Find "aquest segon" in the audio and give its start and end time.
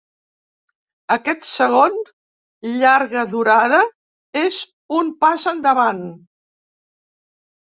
1.15-1.99